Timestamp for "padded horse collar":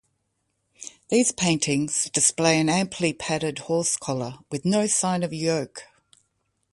3.13-4.39